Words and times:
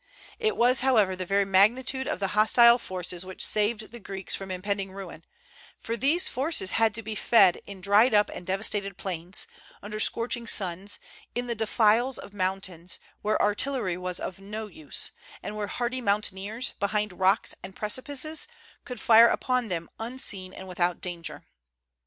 It 0.39 0.57
was, 0.57 0.79
however, 0.79 1.15
the 1.15 1.27
very 1.27 1.45
magnitude 1.45 2.07
of 2.07 2.19
the 2.19 2.29
hostile 2.29 2.79
forces 2.79 3.23
which 3.23 3.45
saved 3.45 3.91
the 3.91 3.99
Greeks 3.99 4.33
from 4.33 4.49
impending 4.49 4.91
ruin; 4.91 5.23
for 5.79 5.95
these 5.95 6.27
forces 6.27 6.71
had 6.71 6.95
to 6.95 7.03
be 7.03 7.13
fed 7.13 7.61
in 7.67 7.81
dried 7.81 8.11
up 8.11 8.31
and 8.33 8.43
devastated 8.43 8.97
plains, 8.97 9.45
under 9.83 9.99
scorching 9.99 10.47
suns, 10.47 10.97
in 11.35 11.45
the 11.45 11.53
defiles 11.53 12.17
of 12.17 12.33
mountains, 12.33 12.97
where 13.21 13.39
artillery 13.39 13.95
was 13.95 14.19
of 14.19 14.39
no 14.39 14.65
use, 14.65 15.11
and 15.43 15.55
where 15.55 15.67
hardy 15.67 16.01
mountaineers, 16.01 16.71
behind 16.79 17.13
rocks 17.19 17.53
and 17.61 17.75
precipices, 17.75 18.47
could 18.83 18.99
fire 18.99 19.27
upon 19.27 19.67
them 19.67 19.87
unseen 19.99 20.51
and 20.51 20.67
without 20.67 20.99
danger. 20.99 21.43